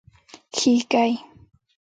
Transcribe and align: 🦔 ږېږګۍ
🦔 0.55 0.57
ږېږګۍ 0.57 1.11